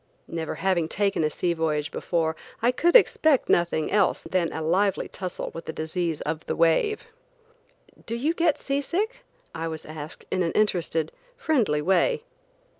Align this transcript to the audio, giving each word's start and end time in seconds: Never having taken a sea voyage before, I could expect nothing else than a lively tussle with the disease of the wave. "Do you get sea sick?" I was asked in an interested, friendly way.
Never 0.27 0.55
having 0.55 0.87
taken 0.89 1.23
a 1.23 1.29
sea 1.29 1.53
voyage 1.53 1.91
before, 1.91 2.35
I 2.59 2.71
could 2.71 2.95
expect 2.95 3.49
nothing 3.49 3.91
else 3.91 4.23
than 4.23 4.51
a 4.51 4.59
lively 4.63 5.07
tussle 5.07 5.51
with 5.53 5.65
the 5.65 5.73
disease 5.73 6.21
of 6.21 6.43
the 6.47 6.55
wave. 6.55 7.03
"Do 8.07 8.15
you 8.15 8.33
get 8.33 8.57
sea 8.57 8.81
sick?" 8.81 9.23
I 9.53 9.67
was 9.67 9.85
asked 9.85 10.25
in 10.31 10.41
an 10.41 10.53
interested, 10.53 11.11
friendly 11.37 11.83
way. 11.83 12.23